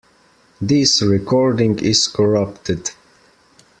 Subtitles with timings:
[0.59, 2.89] This recording is corrupted.